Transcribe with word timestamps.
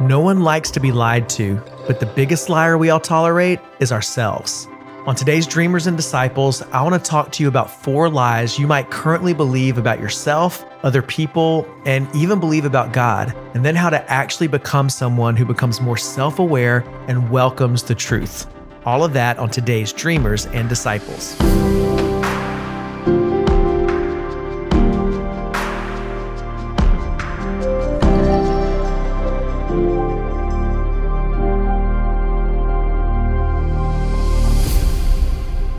No 0.00 0.20
one 0.20 0.42
likes 0.42 0.70
to 0.72 0.80
be 0.80 0.92
lied 0.92 1.28
to, 1.30 1.62
but 1.86 2.00
the 2.00 2.06
biggest 2.06 2.48
liar 2.48 2.76
we 2.76 2.90
all 2.90 3.00
tolerate 3.00 3.60
is 3.78 3.92
ourselves. 3.92 4.66
On 5.06 5.14
today's 5.14 5.46
Dreamers 5.46 5.86
and 5.86 5.96
Disciples, 5.96 6.62
I 6.70 6.82
want 6.82 6.94
to 6.94 7.10
talk 7.10 7.32
to 7.32 7.42
you 7.42 7.48
about 7.48 7.70
four 7.70 8.08
lies 8.08 8.58
you 8.58 8.66
might 8.66 8.90
currently 8.90 9.32
believe 9.32 9.78
about 9.78 10.00
yourself, 10.00 10.64
other 10.84 11.02
people, 11.02 11.66
and 11.84 12.06
even 12.14 12.38
believe 12.38 12.64
about 12.64 12.92
God, 12.92 13.34
and 13.54 13.64
then 13.64 13.74
how 13.74 13.90
to 13.90 14.10
actually 14.10 14.46
become 14.46 14.88
someone 14.88 15.34
who 15.34 15.44
becomes 15.44 15.80
more 15.80 15.96
self 15.96 16.38
aware 16.38 16.84
and 17.08 17.30
welcomes 17.30 17.82
the 17.82 17.94
truth. 17.94 18.46
All 18.84 19.02
of 19.02 19.12
that 19.14 19.38
on 19.38 19.50
today's 19.50 19.92
Dreamers 19.92 20.46
and 20.46 20.68
Disciples. 20.68 21.36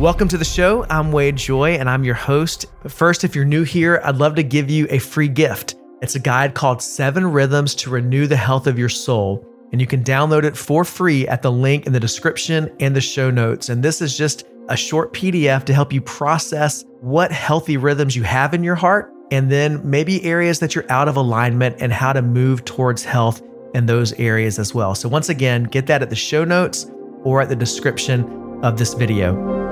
Welcome 0.03 0.27
to 0.27 0.38
the 0.38 0.43
show. 0.43 0.85
I'm 0.89 1.13
Wade 1.13 1.38
Joye 1.38 1.77
and 1.77 1.89
I'm 1.89 2.03
your 2.03 2.13
host. 2.13 2.66
But 2.81 2.91
first, 2.91 3.23
if 3.23 3.34
you're 3.34 3.45
new 3.45 3.63
here, 3.63 4.02
I'd 4.03 4.17
love 4.17 4.35
to 4.35 4.44
give 4.44 4.70
you 4.70 4.85
a 4.89 4.99
free 4.99 5.30
gift. 5.30 5.75
It's 6.02 6.16
a 6.16 6.20
guide 6.20 6.55
called 6.55 6.81
Seven 6.81 7.25
Rhythms 7.25 7.73
to 7.75 7.89
Renew 7.89 8.27
the 8.27 8.35
Health 8.35 8.67
of 8.67 8.77
Your 8.77 8.89
Soul. 8.89 9.47
And 9.71 9.80
you 9.80 9.88
can 9.88 10.03
download 10.03 10.44
it 10.44 10.58
for 10.58 10.84
free 10.84 11.25
at 11.30 11.41
the 11.41 11.53
link 11.53 11.88
in 11.88 11.94
the 11.94 12.02
description 12.02 12.70
and 12.81 12.94
the 12.94 12.99
show 12.99 13.31
notes. 13.31 13.70
And 13.70 13.81
this 13.81 14.02
is 14.02 14.17
just 14.17 14.45
a 14.67 14.75
short 14.75 15.13
PDF 15.13 15.63
to 15.63 15.73
help 15.73 15.94
you 15.94 16.02
process 16.02 16.83
what 16.99 17.31
healthy 17.31 17.77
rhythms 17.77 18.13
you 18.13 18.23
have 18.23 18.53
in 18.53 18.61
your 18.61 18.75
heart, 18.75 19.09
and 19.31 19.49
then 19.49 19.89
maybe 19.89 20.22
areas 20.25 20.59
that 20.59 20.75
you're 20.75 20.91
out 20.91 21.08
of 21.08 21.16
alignment 21.16 21.77
and 21.80 21.94
how 21.94 22.11
to 22.11 22.22
move 22.22 22.66
towards 22.66 23.05
health 23.05 23.41
in 23.73 23.85
those 23.85 24.11
areas 24.19 24.59
as 24.59 24.75
well. 24.75 24.95
So, 24.95 25.08
once 25.08 25.30
again, 25.30 25.63
get 25.63 25.88
that 25.88 26.02
at 26.02 26.09
the 26.09 26.16
show 26.17 26.44
notes 26.44 26.91
or 27.23 27.41
at 27.41 27.47
the 27.47 27.56
description 27.56 28.59
of 28.63 28.78
this 28.78 28.94
video. 28.95 29.62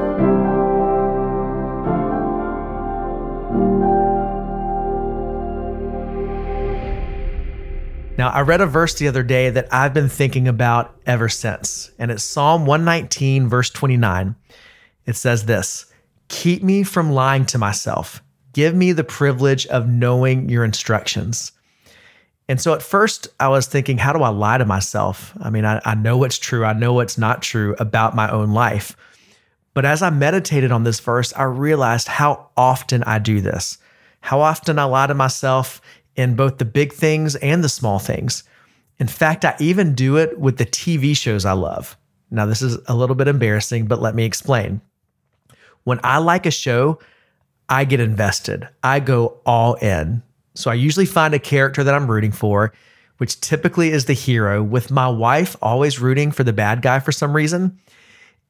Now, 8.21 8.29
I 8.29 8.41
read 8.41 8.61
a 8.61 8.67
verse 8.67 8.93
the 8.93 9.07
other 9.07 9.23
day 9.23 9.49
that 9.49 9.73
I've 9.73 9.95
been 9.95 10.07
thinking 10.07 10.47
about 10.47 10.95
ever 11.07 11.27
since, 11.27 11.89
and 11.97 12.11
it's 12.11 12.23
Psalm 12.23 12.67
119, 12.67 13.49
verse 13.49 13.71
29. 13.71 14.35
It 15.07 15.15
says 15.15 15.45
this 15.45 15.91
Keep 16.27 16.61
me 16.61 16.83
from 16.83 17.13
lying 17.13 17.47
to 17.47 17.57
myself. 17.57 18.21
Give 18.53 18.75
me 18.75 18.91
the 18.91 19.03
privilege 19.03 19.65
of 19.65 19.89
knowing 19.89 20.49
your 20.49 20.63
instructions. 20.63 21.51
And 22.47 22.61
so 22.61 22.75
at 22.75 22.83
first, 22.83 23.27
I 23.39 23.47
was 23.47 23.65
thinking, 23.65 23.97
how 23.97 24.13
do 24.13 24.21
I 24.21 24.29
lie 24.29 24.59
to 24.59 24.65
myself? 24.65 25.35
I 25.41 25.49
mean, 25.49 25.65
I, 25.65 25.81
I 25.83 25.95
know 25.95 26.15
what's 26.15 26.37
true, 26.37 26.63
I 26.63 26.73
know 26.73 26.93
what's 26.93 27.17
not 27.17 27.41
true 27.41 27.75
about 27.79 28.15
my 28.15 28.29
own 28.29 28.51
life. 28.51 28.95
But 29.73 29.83
as 29.83 30.03
I 30.03 30.11
meditated 30.11 30.71
on 30.71 30.83
this 30.83 30.99
verse, 30.99 31.33
I 31.33 31.45
realized 31.45 32.07
how 32.07 32.51
often 32.55 33.03
I 33.03 33.17
do 33.17 33.41
this, 33.41 33.79
how 34.19 34.41
often 34.41 34.77
I 34.77 34.83
lie 34.83 35.07
to 35.07 35.15
myself 35.15 35.81
in 36.15 36.35
both 36.35 36.57
the 36.57 36.65
big 36.65 36.93
things 36.93 37.35
and 37.37 37.63
the 37.63 37.69
small 37.69 37.99
things. 37.99 38.43
In 38.99 39.07
fact, 39.07 39.45
I 39.45 39.55
even 39.59 39.95
do 39.95 40.17
it 40.17 40.39
with 40.39 40.57
the 40.57 40.65
TV 40.65 41.15
shows 41.15 41.45
I 41.45 41.53
love. 41.53 41.97
Now, 42.29 42.45
this 42.45 42.61
is 42.61 42.77
a 42.87 42.95
little 42.95 43.15
bit 43.15 43.27
embarrassing, 43.27 43.87
but 43.87 44.01
let 44.01 44.15
me 44.15 44.23
explain. 44.23 44.81
When 45.83 45.99
I 46.03 46.19
like 46.19 46.45
a 46.45 46.51
show, 46.51 46.99
I 47.67 47.85
get 47.85 47.99
invested, 47.99 48.67
I 48.83 48.99
go 48.99 49.39
all 49.45 49.75
in. 49.75 50.21
So 50.53 50.69
I 50.69 50.75
usually 50.75 51.05
find 51.05 51.33
a 51.33 51.39
character 51.39 51.83
that 51.83 51.93
I'm 51.93 52.09
rooting 52.09 52.31
for, 52.31 52.73
which 53.17 53.39
typically 53.39 53.91
is 53.91 54.05
the 54.05 54.13
hero, 54.13 54.61
with 54.61 54.91
my 54.91 55.07
wife 55.07 55.55
always 55.61 55.99
rooting 55.99 56.31
for 56.31 56.43
the 56.43 56.53
bad 56.53 56.81
guy 56.81 56.99
for 56.99 57.11
some 57.11 57.33
reason. 57.33 57.79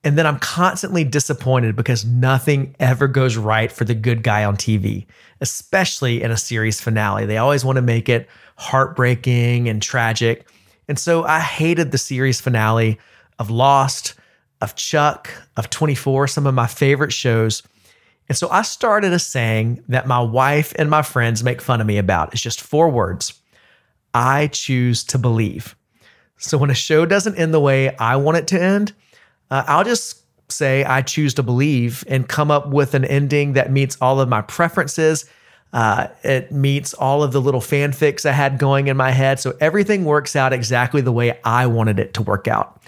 And 0.03 0.17
then 0.17 0.25
I'm 0.25 0.39
constantly 0.39 1.03
disappointed 1.03 1.75
because 1.75 2.05
nothing 2.05 2.75
ever 2.79 3.07
goes 3.07 3.37
right 3.37 3.71
for 3.71 3.85
the 3.85 3.93
good 3.93 4.23
guy 4.23 4.43
on 4.43 4.57
TV, 4.57 5.05
especially 5.41 6.23
in 6.23 6.31
a 6.31 6.37
series 6.37 6.81
finale. 6.81 7.25
They 7.25 7.37
always 7.37 7.63
want 7.63 7.75
to 7.75 7.83
make 7.83 8.09
it 8.09 8.27
heartbreaking 8.57 9.69
and 9.69 9.81
tragic. 9.81 10.47
And 10.87 10.97
so 10.97 11.23
I 11.23 11.39
hated 11.39 11.91
the 11.91 11.99
series 11.99 12.41
finale 12.41 12.99
of 13.37 13.51
Lost, 13.51 14.15
of 14.59 14.75
Chuck, 14.75 15.29
of 15.55 15.69
24, 15.69 16.27
some 16.27 16.47
of 16.47 16.55
my 16.55 16.67
favorite 16.67 17.13
shows. 17.13 17.61
And 18.27 18.37
so 18.37 18.49
I 18.49 18.63
started 18.63 19.13
a 19.13 19.19
saying 19.19 19.83
that 19.89 20.07
my 20.07 20.19
wife 20.19 20.73
and 20.77 20.89
my 20.89 21.01
friends 21.01 21.43
make 21.43 21.61
fun 21.61 21.81
of 21.81 21.87
me 21.87 21.97
about. 21.97 22.33
It's 22.33 22.41
just 22.41 22.61
four 22.61 22.89
words 22.89 23.33
I 24.13 24.47
choose 24.47 25.03
to 25.05 25.17
believe. 25.17 25.75
So 26.37 26.57
when 26.57 26.71
a 26.71 26.75
show 26.75 27.05
doesn't 27.05 27.35
end 27.35 27.53
the 27.53 27.59
way 27.59 27.95
I 27.97 28.15
want 28.15 28.37
it 28.37 28.47
to 28.47 28.61
end, 28.61 28.93
uh, 29.51 29.63
I'll 29.67 29.83
just 29.83 30.23
say 30.49 30.83
I 30.83 31.01
choose 31.01 31.33
to 31.35 31.43
believe 31.43 32.03
and 32.07 32.27
come 32.27 32.49
up 32.49 32.69
with 32.69 32.93
an 32.93 33.05
ending 33.05 33.53
that 33.53 33.71
meets 33.71 33.97
all 34.01 34.19
of 34.19 34.27
my 34.27 34.41
preferences. 34.41 35.25
Uh, 35.73 36.07
it 36.23 36.51
meets 36.51 36.93
all 36.93 37.23
of 37.23 37.31
the 37.31 37.41
little 37.41 37.61
fanfics 37.61 38.25
I 38.25 38.31
had 38.31 38.57
going 38.57 38.87
in 38.87 38.97
my 38.97 39.11
head. 39.11 39.39
So 39.39 39.55
everything 39.61 40.03
works 40.03 40.35
out 40.35 40.51
exactly 40.51 41.01
the 41.01 41.11
way 41.11 41.39
I 41.43 41.67
wanted 41.67 41.99
it 41.99 42.13
to 42.15 42.21
work 42.21 42.47
out. 42.47 42.81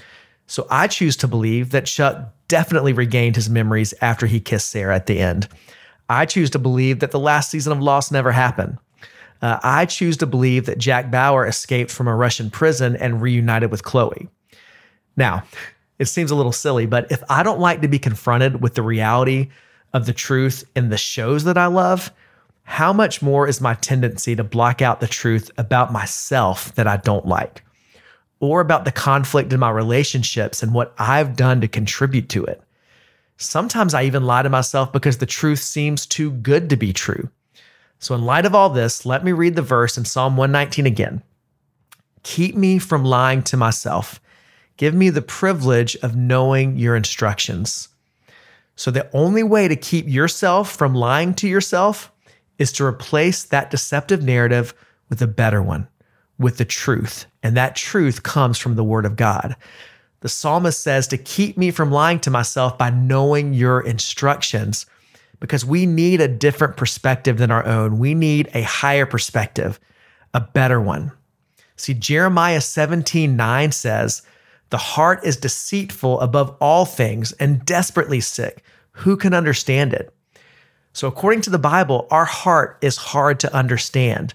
So 0.48 0.68
I 0.70 0.88
choose 0.88 1.16
to 1.18 1.28
believe 1.28 1.70
that 1.72 1.86
Chuck 1.86 2.34
definitely 2.48 2.94
regained 2.94 3.36
his 3.36 3.50
memories 3.50 3.94
after 4.02 4.26
he 4.26 4.40
kissed 4.40 4.70
Sarah 4.70 4.96
at 4.96 5.06
the 5.06 5.20
end. 5.20 5.48
I 6.10 6.26
choose 6.26 6.50
to 6.52 6.60
believe 6.60 7.00
that 7.00 7.12
the 7.12 7.20
last 7.20 7.50
season 7.50 7.72
of 7.72 7.80
Lost 7.80 8.12
never 8.12 8.32
happened. 8.32 8.78
Uh, 9.42 9.60
I 9.64 9.86
choose 9.86 10.18
to 10.18 10.26
believe 10.26 10.66
that 10.66 10.78
Jack 10.78 11.10
Bauer 11.10 11.46
escaped 11.46 11.92
from 11.92 12.08
a 12.08 12.16
Russian 12.16 12.50
prison 12.50 12.96
and 12.98 13.22
reunited 13.22 13.72
with 13.72 13.84
Chloe. 13.84 14.30
Now, 15.16 15.44
it 16.04 16.08
seems 16.08 16.32
a 16.32 16.36
little 16.36 16.52
silly, 16.52 16.86
but 16.86 17.12
if 17.12 17.24
I 17.30 17.42
don't 17.42 17.60
like 17.60 17.82
to 17.82 17.88
be 17.88 17.98
confronted 17.98 18.62
with 18.62 18.76
the 18.76 18.84
reality 18.84 19.50
of 19.94 20.06
the 20.06 20.14
truth 20.14 20.64
in 20.76 20.90
the 20.90 20.98
shows 20.98 21.46
that 21.46 21.58
I 21.58 21.68
love, 21.68 22.12
how 22.64 22.92
much 22.92 23.22
more 23.22 23.48
is 23.48 23.62
my 23.62 23.74
tendency 23.76 24.36
to 24.36 24.44
block 24.44 24.82
out 24.82 25.00
the 25.00 25.08
truth 25.08 25.50
about 25.58 25.94
myself 25.94 26.76
that 26.76 26.88
I 26.88 26.98
don't 26.98 27.26
like, 27.26 27.64
or 28.42 28.60
about 28.60 28.84
the 28.84 28.92
conflict 28.92 29.54
in 29.54 29.60
my 29.60 29.70
relationships 29.70 30.62
and 30.62 30.74
what 30.74 30.94
I've 30.98 31.36
done 31.36 31.62
to 31.62 31.68
contribute 31.68 32.30
to 32.30 32.44
it? 32.46 32.62
Sometimes 33.38 33.94
I 33.94 34.04
even 34.04 34.26
lie 34.26 34.44
to 34.44 34.50
myself 34.50 34.92
because 34.92 35.18
the 35.18 35.26
truth 35.26 35.60
seems 35.60 36.06
too 36.06 36.32
good 36.32 36.70
to 36.70 36.76
be 36.76 36.94
true. 36.94 37.30
So, 38.00 38.14
in 38.14 38.26
light 38.26 38.46
of 38.46 38.54
all 38.54 38.70
this, 38.70 39.06
let 39.06 39.24
me 39.24 39.32
read 39.32 39.56
the 39.56 39.62
verse 39.62 39.98
in 39.98 40.04
Psalm 40.04 40.36
119 40.36 40.86
again. 40.86 41.24
Keep 42.24 42.56
me 42.56 42.78
from 42.78 43.06
lying 43.06 43.42
to 43.44 43.58
myself 43.58 44.20
Give 44.78 44.94
me 44.94 45.10
the 45.10 45.22
privilege 45.22 45.96
of 45.98 46.16
knowing 46.16 46.78
your 46.78 46.96
instructions. 46.96 47.90
So, 48.76 48.90
the 48.90 49.10
only 49.16 49.44
way 49.44 49.68
to 49.68 49.76
keep 49.76 50.08
yourself 50.08 50.72
from 50.72 50.96
lying 50.96 51.36
to 51.36 51.48
yourself 51.48 52.12
is 52.58 52.72
to 52.74 52.86
replace 52.86 53.44
that 53.44 53.70
deceptive 53.70 54.24
narrative 54.24 54.74
with 55.10 55.22
a 55.22 55.28
better 55.28 55.62
one, 55.62 55.88
with 56.40 56.58
the 56.58 56.66
truth. 56.66 57.26
And 57.44 57.56
that 57.56 57.76
truth 57.76 58.24
comes 58.24 58.58
from 58.58 58.76
the 58.76 58.84
word 58.84 59.06
of 59.06 59.16
God. 59.16 59.56
The 60.22 60.30
psalmist 60.30 60.82
says 60.82 61.08
to 61.10 61.18
keep 61.18 61.58
me 61.58 61.70
from 61.70 61.92
lying 61.92 62.20
to 62.22 62.32
myself 62.32 62.78
by 62.78 62.90
knowing 62.90 63.54
your 63.54 63.82
instructions, 63.82 64.86
because 65.40 65.66
we 65.66 65.86
need 65.86 66.22
a 66.22 66.28
different 66.28 66.78
perspective 66.78 67.38
than 67.38 67.52
our 67.52 67.66
own. 67.66 68.00
We 68.00 68.16
need 68.16 68.50
a 68.54 68.62
higher 68.62 69.06
perspective, 69.06 69.80
a 70.34 70.40
better 70.40 70.80
one. 70.80 71.12
See, 71.76 71.94
Jeremiah 71.94 72.62
17 72.62 73.36
9 73.36 73.72
says, 73.72 74.22
the 74.70 74.78
heart 74.78 75.24
is 75.24 75.38
deceitful 75.38 76.20
above 76.20 76.56
all 76.60 76.86
things 76.86 77.32
and 77.34 77.66
desperately 77.66 78.20
sick. 78.20 78.64
Who 78.92 79.18
can 79.18 79.34
understand 79.34 79.94
it? 79.94 80.14
So, 80.94 81.08
according 81.08 81.42
to 81.42 81.50
the 81.50 81.60
Bible, 81.60 82.08
our 82.12 82.26
heart 82.26 82.78
is 82.82 82.98
hard 82.98 83.40
to 83.42 83.54
understand, 83.54 84.34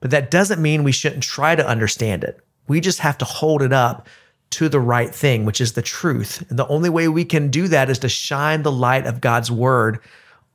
but 0.00 0.10
that 0.10 0.30
doesn't 0.30 0.60
mean 0.60 0.84
we 0.84 0.92
shouldn't 0.92 1.22
try 1.22 1.54
to 1.54 1.66
understand 1.66 2.24
it. 2.24 2.40
We 2.68 2.80
just 2.80 2.98
have 3.00 3.18
to 3.18 3.24
hold 3.24 3.62
it 3.62 3.72
up 3.72 4.06
to 4.50 4.68
the 4.68 4.80
right 4.80 5.14
thing, 5.14 5.44
which 5.44 5.60
is 5.60 5.72
the 5.72 5.82
truth. 5.82 6.44
And 6.48 6.58
the 6.58 6.68
only 6.68 6.90
way 6.90 7.08
we 7.08 7.24
can 7.24 7.50
do 7.50 7.68
that 7.68 7.90
is 7.90 7.98
to 8.00 8.08
shine 8.08 8.62
the 8.62 8.72
light 8.72 9.06
of 9.06 9.20
God's 9.20 9.50
word 9.50 9.98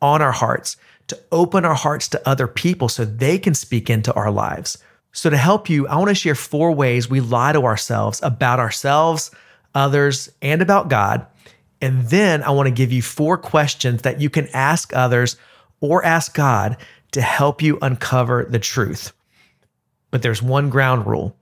on 0.01 0.21
our 0.21 0.31
hearts, 0.31 0.77
to 1.07 1.19
open 1.31 1.65
our 1.65 1.75
hearts 1.75 2.07
to 2.09 2.29
other 2.29 2.47
people 2.47 2.87
so 2.87 3.03
they 3.03 3.37
can 3.37 3.53
speak 3.53 3.89
into 3.89 4.13
our 4.13 4.31
lives. 4.31 4.77
So, 5.11 5.29
to 5.29 5.37
help 5.37 5.69
you, 5.69 5.87
I 5.87 5.97
want 5.97 6.09
to 6.09 6.15
share 6.15 6.35
four 6.35 6.71
ways 6.71 7.09
we 7.09 7.19
lie 7.19 7.51
to 7.51 7.63
ourselves 7.63 8.19
about 8.21 8.59
ourselves, 8.59 9.31
others, 9.73 10.29
and 10.41 10.61
about 10.61 10.89
God. 10.89 11.25
And 11.81 12.05
then 12.07 12.43
I 12.43 12.51
want 12.51 12.67
to 12.67 12.73
give 12.73 12.91
you 12.91 13.01
four 13.01 13.37
questions 13.37 14.03
that 14.03 14.21
you 14.21 14.29
can 14.29 14.47
ask 14.53 14.93
others 14.93 15.37
or 15.79 16.03
ask 16.03 16.33
God 16.35 16.77
to 17.11 17.21
help 17.21 17.61
you 17.61 17.79
uncover 17.81 18.45
the 18.49 18.59
truth. 18.59 19.13
But 20.11 20.21
there's 20.21 20.41
one 20.41 20.69
ground 20.69 21.07
rule. 21.07 21.35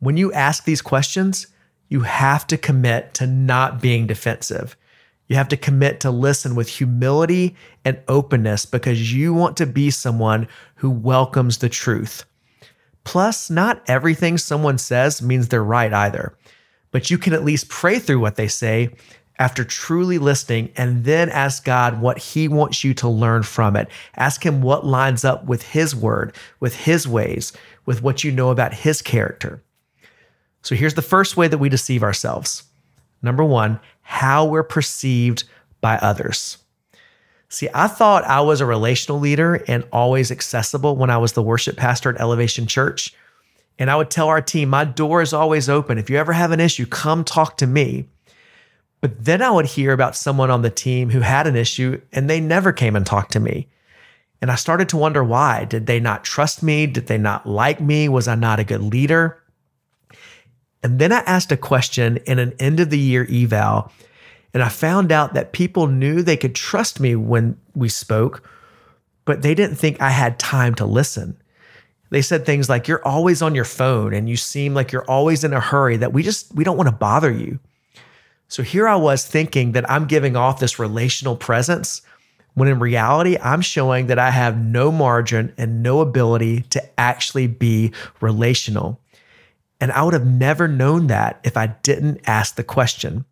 When 0.00 0.16
you 0.16 0.32
ask 0.32 0.64
these 0.64 0.82
questions, 0.82 1.46
you 1.88 2.00
have 2.00 2.46
to 2.48 2.58
commit 2.58 3.14
to 3.14 3.26
not 3.26 3.80
being 3.80 4.06
defensive. 4.06 4.76
You 5.28 5.36
have 5.36 5.48
to 5.48 5.56
commit 5.56 6.00
to 6.00 6.10
listen 6.10 6.54
with 6.54 6.68
humility 6.68 7.54
and 7.84 8.00
openness 8.08 8.64
because 8.64 9.12
you 9.12 9.34
want 9.34 9.56
to 9.58 9.66
be 9.66 9.90
someone 9.90 10.48
who 10.76 10.90
welcomes 10.90 11.58
the 11.58 11.68
truth. 11.68 12.24
Plus, 13.08 13.48
not 13.48 13.82
everything 13.88 14.36
someone 14.36 14.76
says 14.76 15.22
means 15.22 15.48
they're 15.48 15.64
right 15.64 15.94
either, 15.94 16.36
but 16.90 17.10
you 17.10 17.16
can 17.16 17.32
at 17.32 17.42
least 17.42 17.70
pray 17.70 17.98
through 17.98 18.20
what 18.20 18.36
they 18.36 18.48
say 18.48 18.90
after 19.38 19.64
truly 19.64 20.18
listening 20.18 20.70
and 20.76 21.04
then 21.04 21.30
ask 21.30 21.64
God 21.64 22.02
what 22.02 22.18
He 22.18 22.48
wants 22.48 22.84
you 22.84 22.92
to 22.92 23.08
learn 23.08 23.44
from 23.44 23.76
it. 23.76 23.88
Ask 24.16 24.44
Him 24.44 24.60
what 24.60 24.84
lines 24.84 25.24
up 25.24 25.46
with 25.46 25.62
His 25.62 25.96
word, 25.96 26.36
with 26.60 26.76
His 26.80 27.08
ways, 27.08 27.54
with 27.86 28.02
what 28.02 28.24
you 28.24 28.30
know 28.30 28.50
about 28.50 28.74
His 28.74 29.00
character. 29.00 29.62
So 30.60 30.74
here's 30.74 30.92
the 30.92 31.00
first 31.00 31.34
way 31.34 31.48
that 31.48 31.56
we 31.56 31.70
deceive 31.70 32.02
ourselves. 32.02 32.64
Number 33.22 33.42
one, 33.42 33.80
how 34.02 34.44
we're 34.44 34.62
perceived 34.62 35.44
by 35.80 35.96
others. 35.96 36.58
See, 37.48 37.68
I 37.72 37.88
thought 37.88 38.24
I 38.24 38.40
was 38.42 38.60
a 38.60 38.66
relational 38.66 39.18
leader 39.18 39.64
and 39.66 39.84
always 39.92 40.30
accessible 40.30 40.96
when 40.96 41.10
I 41.10 41.16
was 41.18 41.32
the 41.32 41.42
worship 41.42 41.76
pastor 41.76 42.10
at 42.10 42.20
Elevation 42.20 42.66
Church. 42.66 43.14
And 43.78 43.90
I 43.90 43.96
would 43.96 44.10
tell 44.10 44.28
our 44.28 44.42
team, 44.42 44.68
my 44.68 44.84
door 44.84 45.22
is 45.22 45.32
always 45.32 45.68
open. 45.68 45.98
If 45.98 46.10
you 46.10 46.16
ever 46.16 46.32
have 46.32 46.50
an 46.50 46.60
issue, 46.60 46.84
come 46.84 47.24
talk 47.24 47.56
to 47.58 47.66
me. 47.66 48.06
But 49.00 49.24
then 49.24 49.40
I 49.40 49.50
would 49.50 49.66
hear 49.66 49.92
about 49.92 50.16
someone 50.16 50.50
on 50.50 50.62
the 50.62 50.70
team 50.70 51.10
who 51.10 51.20
had 51.20 51.46
an 51.46 51.56
issue 51.56 52.00
and 52.12 52.28
they 52.28 52.40
never 52.40 52.72
came 52.72 52.96
and 52.96 53.06
talked 53.06 53.32
to 53.32 53.40
me. 53.40 53.68
And 54.42 54.50
I 54.50 54.56
started 54.56 54.88
to 54.90 54.96
wonder 54.96 55.24
why. 55.24 55.64
Did 55.64 55.86
they 55.86 56.00
not 56.00 56.24
trust 56.24 56.62
me? 56.62 56.86
Did 56.86 57.06
they 57.06 57.18
not 57.18 57.46
like 57.46 57.80
me? 57.80 58.08
Was 58.08 58.28
I 58.28 58.34
not 58.34 58.60
a 58.60 58.64
good 58.64 58.82
leader? 58.82 59.42
And 60.82 60.98
then 60.98 61.12
I 61.12 61.18
asked 61.20 61.50
a 61.50 61.56
question 61.56 62.18
in 62.18 62.38
an 62.38 62.54
end 62.60 62.78
of 62.78 62.90
the 62.90 62.98
year 62.98 63.26
eval, 63.30 63.90
and 64.54 64.62
I 64.62 64.68
found 64.68 65.12
out 65.12 65.34
that 65.34 65.52
people 65.52 65.86
knew 65.86 66.22
they 66.22 66.36
could 66.36 66.54
trust 66.54 67.00
me 67.00 67.14
when 67.14 67.58
we 67.74 67.88
spoke, 67.88 68.48
but 69.24 69.42
they 69.42 69.54
didn't 69.54 69.76
think 69.76 70.00
I 70.00 70.10
had 70.10 70.38
time 70.38 70.74
to 70.76 70.86
listen. 70.86 71.36
They 72.10 72.22
said 72.22 72.46
things 72.46 72.68
like, 72.68 72.88
You're 72.88 73.06
always 73.06 73.42
on 73.42 73.54
your 73.54 73.64
phone 73.64 74.14
and 74.14 74.28
you 74.28 74.36
seem 74.36 74.74
like 74.74 74.92
you're 74.92 75.08
always 75.10 75.44
in 75.44 75.52
a 75.52 75.60
hurry, 75.60 75.98
that 75.98 76.12
we 76.12 76.22
just, 76.22 76.54
we 76.54 76.64
don't 76.64 76.76
want 76.76 76.88
to 76.88 76.94
bother 76.94 77.30
you. 77.30 77.58
So 78.48 78.62
here 78.62 78.88
I 78.88 78.96
was 78.96 79.26
thinking 79.26 79.72
that 79.72 79.88
I'm 79.90 80.06
giving 80.06 80.34
off 80.34 80.60
this 80.60 80.78
relational 80.78 81.36
presence, 81.36 82.00
when 82.54 82.68
in 82.68 82.78
reality, 82.78 83.36
I'm 83.42 83.60
showing 83.60 84.06
that 84.06 84.18
I 84.18 84.30
have 84.30 84.58
no 84.58 84.90
margin 84.90 85.52
and 85.58 85.82
no 85.82 86.00
ability 86.00 86.62
to 86.70 86.82
actually 86.98 87.46
be 87.46 87.92
relational. 88.20 88.98
And 89.80 89.92
I 89.92 90.02
would 90.02 90.14
have 90.14 90.26
never 90.26 90.66
known 90.66 91.08
that 91.08 91.40
if 91.44 91.56
I 91.56 91.68
didn't 91.82 92.22
ask 92.26 92.56
the 92.56 92.64
question. 92.64 93.26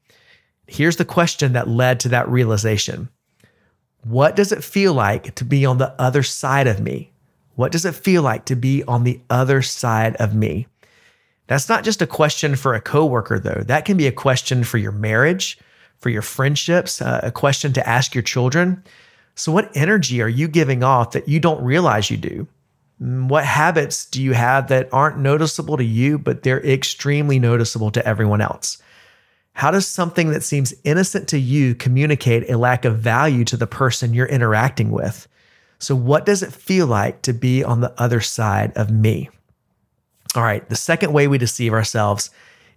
Here's 0.66 0.96
the 0.96 1.04
question 1.04 1.52
that 1.52 1.68
led 1.68 2.00
to 2.00 2.08
that 2.10 2.28
realization 2.28 3.08
What 4.02 4.36
does 4.36 4.52
it 4.52 4.64
feel 4.64 4.94
like 4.94 5.34
to 5.36 5.44
be 5.44 5.64
on 5.64 5.78
the 5.78 5.94
other 6.00 6.22
side 6.22 6.66
of 6.66 6.80
me? 6.80 7.12
What 7.54 7.72
does 7.72 7.84
it 7.84 7.94
feel 7.94 8.22
like 8.22 8.44
to 8.46 8.56
be 8.56 8.84
on 8.84 9.04
the 9.04 9.20
other 9.30 9.62
side 9.62 10.16
of 10.16 10.34
me? 10.34 10.66
That's 11.46 11.68
not 11.68 11.84
just 11.84 12.02
a 12.02 12.06
question 12.06 12.56
for 12.56 12.74
a 12.74 12.80
coworker, 12.80 13.38
though. 13.38 13.62
That 13.64 13.84
can 13.84 13.96
be 13.96 14.06
a 14.06 14.12
question 14.12 14.64
for 14.64 14.78
your 14.78 14.92
marriage, 14.92 15.58
for 15.98 16.10
your 16.10 16.22
friendships, 16.22 17.00
uh, 17.00 17.20
a 17.22 17.30
question 17.30 17.72
to 17.74 17.88
ask 17.88 18.14
your 18.14 18.22
children. 18.22 18.82
So, 19.36 19.52
what 19.52 19.74
energy 19.76 20.20
are 20.20 20.28
you 20.28 20.48
giving 20.48 20.82
off 20.82 21.12
that 21.12 21.28
you 21.28 21.38
don't 21.40 21.62
realize 21.62 22.10
you 22.10 22.16
do? 22.16 22.48
Mm, 23.00 23.28
what 23.28 23.44
habits 23.44 24.06
do 24.06 24.22
you 24.22 24.32
have 24.32 24.68
that 24.68 24.88
aren't 24.92 25.18
noticeable 25.18 25.76
to 25.76 25.84
you, 25.84 26.18
but 26.18 26.42
they're 26.42 26.64
extremely 26.64 27.38
noticeable 27.38 27.90
to 27.92 28.06
everyone 28.06 28.40
else? 28.40 28.82
How 29.56 29.70
does 29.70 29.86
something 29.86 30.32
that 30.32 30.42
seems 30.42 30.74
innocent 30.84 31.28
to 31.28 31.38
you 31.38 31.74
communicate 31.74 32.50
a 32.50 32.58
lack 32.58 32.84
of 32.84 32.98
value 32.98 33.42
to 33.46 33.56
the 33.56 33.66
person 33.66 34.12
you're 34.12 34.26
interacting 34.26 34.90
with? 34.90 35.26
So, 35.78 35.96
what 35.96 36.26
does 36.26 36.42
it 36.42 36.52
feel 36.52 36.86
like 36.86 37.22
to 37.22 37.32
be 37.32 37.64
on 37.64 37.80
the 37.80 37.94
other 37.98 38.20
side 38.20 38.76
of 38.76 38.90
me? 38.90 39.30
All 40.34 40.42
right, 40.42 40.68
the 40.68 40.76
second 40.76 41.14
way 41.14 41.26
we 41.26 41.38
deceive 41.38 41.72
ourselves 41.72 42.28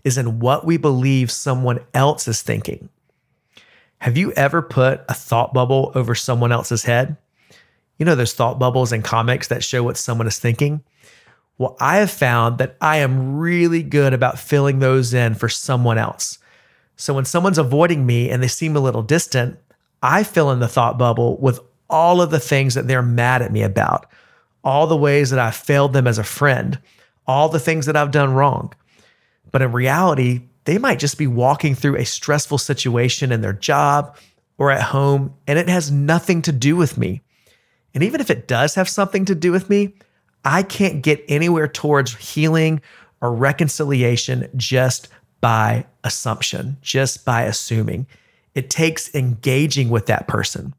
is 0.06 0.18
in 0.18 0.40
what 0.40 0.66
we 0.66 0.78
believe 0.78 1.32
someone 1.32 1.82
else 1.94 2.30
is 2.30 2.42
thinking. 2.42 2.88
Have 3.98 4.18
you 4.18 4.32
ever 4.38 4.62
put 4.62 5.02
a 5.10 5.14
thought 5.14 5.54
bubble 5.54 5.92
over 5.96 6.16
someone 6.16 6.54
else's 6.54 6.86
head? 6.86 7.18
You 7.98 8.06
know, 8.06 8.16
those 8.16 8.34
thought 8.34 8.58
bubbles 8.58 8.94
in 8.94 9.02
comics 9.02 9.50
that 9.50 9.66
show 9.66 9.84
what 9.84 9.98
someone 9.98 10.28
is 10.28 10.40
thinking? 10.40 10.82
Well, 11.58 11.76
I 11.82 11.98
have 11.98 12.10
found 12.10 12.58
that 12.60 12.78
I 12.80 13.00
am 13.00 13.38
really 13.38 13.84
good 13.84 14.14
about 14.14 14.40
filling 14.40 14.80
those 14.80 15.14
in 15.14 15.36
for 15.36 15.50
someone 15.50 15.98
else. 15.98 16.40
So 17.00 17.14
when 17.14 17.24
someone's 17.24 17.58
avoiding 17.58 18.06
me 18.06 18.30
and 18.30 18.44
they 18.44 18.50
seem 18.50 18.76
a 18.76 18.82
little 18.82 19.02
distant, 19.02 19.58
I 20.04 20.24
fill 20.24 20.52
in 20.52 20.60
the 20.60 20.68
thought 20.68 20.98
bubble 20.98 21.38
with 21.38 21.62
all 21.90 22.22
of 22.22 22.30
the 22.30 22.42
things 22.42 22.74
that 22.74 22.88
they're 22.88 23.02
mad 23.02 23.42
at 23.42 23.54
me 23.54 23.64
about, 23.64 24.06
all 24.66 24.86
the 24.86 24.98
ways 24.98 25.30
that 25.30 25.40
I 25.40 25.52
failed 25.52 25.94
them 25.94 26.08
as 26.08 26.18
a 26.18 26.26
friend, 26.26 26.78
all 27.26 27.48
the 27.48 27.60
things 27.60 27.86
that 27.86 27.96
I've 27.96 28.12
done 28.12 28.34
wrong. 28.34 28.74
But 29.50 29.62
in 29.62 29.72
reality, 29.72 30.42
they 30.66 30.78
might 30.78 31.00
just 31.00 31.18
be 31.18 31.26
walking 31.26 31.74
through 31.74 31.96
a 31.96 32.06
stressful 32.06 32.58
situation 32.58 33.32
in 33.32 33.40
their 33.40 33.54
job 33.54 34.18
or 34.58 34.70
at 34.70 34.82
home, 34.82 35.34
and 35.48 35.58
it 35.58 35.70
has 35.70 35.90
nothing 35.90 36.42
to 36.42 36.52
do 36.52 36.76
with 36.76 36.98
me. 36.98 37.22
And 37.94 38.04
even 38.04 38.20
if 38.20 38.30
it 38.30 38.46
does 38.46 38.76
have 38.76 38.90
something 38.90 39.24
to 39.24 39.36
do 39.36 39.54
with 39.54 39.70
me, 39.70 39.94
I 40.44 40.64
can't 40.64 41.02
get 41.02 41.24
anywhere 41.30 41.70
towards 41.70 42.14
healing 42.16 42.82
or 43.22 43.34
reconciliation 43.34 44.50
just 44.58 45.08
by 45.42 45.86
assumption, 46.04 46.78
just 46.82 47.26
by 47.26 47.44
assuming. 47.44 48.08
It 48.56 48.70
takes 48.70 49.14
engaging 49.14 49.90
with 49.90 50.08
that 50.08 50.28
person. 50.28 50.74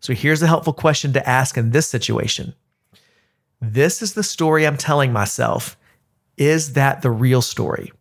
So 0.00 0.12
here's 0.12 0.42
a 0.42 0.46
helpful 0.46 0.72
question 0.72 1.12
to 1.14 1.28
ask 1.28 1.56
in 1.56 1.70
this 1.70 1.88
situation 1.88 2.54
This 3.60 4.02
is 4.02 4.14
the 4.14 4.22
story 4.22 4.66
I'm 4.66 4.76
telling 4.76 5.12
myself, 5.12 5.76
is 6.36 6.74
that 6.74 7.02
the 7.02 7.10
real 7.10 7.42
story? 7.42 7.92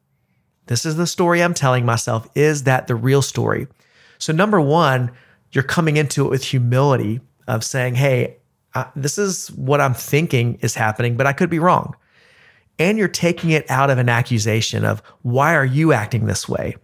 This 0.67 0.85
is 0.85 0.97
the 0.97 1.07
story 1.07 1.41
I'm 1.41 1.53
telling 1.53 1.85
myself. 1.85 2.27
Is 2.35 2.63
that 2.63 2.87
the 2.87 2.95
real 2.95 3.21
story? 3.21 3.67
So, 4.19 4.33
number 4.33 4.59
one, 4.59 5.11
you're 5.51 5.63
coming 5.63 5.97
into 5.97 6.25
it 6.25 6.29
with 6.29 6.43
humility 6.43 7.21
of 7.47 7.63
saying, 7.63 7.95
hey, 7.95 8.37
uh, 8.75 8.85
this 8.95 9.17
is 9.17 9.49
what 9.51 9.81
I'm 9.81 9.93
thinking 9.93 10.59
is 10.61 10.75
happening, 10.75 11.15
but 11.15 11.25
I 11.25 11.33
could 11.33 11.49
be 11.49 11.59
wrong. 11.59 11.95
And 12.79 12.97
you're 12.97 13.07
taking 13.07 13.49
it 13.49 13.69
out 13.69 13.89
of 13.89 13.97
an 13.97 14.09
accusation 14.09 14.85
of, 14.85 15.01
why 15.21 15.55
are 15.55 15.65
you 15.65 15.93
acting 15.93 16.25
this 16.25 16.47
way? 16.47 16.75